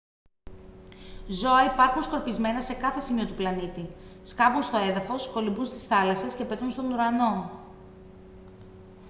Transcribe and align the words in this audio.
ζώα 1.27 1.63
υπάρχουν 1.73 2.01
σκορπισμένα 2.01 2.61
σε 2.61 2.73
κάθε 2.73 2.99
σημείο 2.99 3.25
του 3.25 3.33
πλανήτη 3.33 3.89
σκάβουν 4.23 4.61
στο 4.61 4.77
έδαφος 4.77 5.29
κολυμπούν 5.31 5.65
στις 5.65 5.83
θάλασσες 5.85 6.35
και 6.35 6.43
πετούν 6.45 6.69
στον 6.69 6.91
ουρανό 6.91 7.51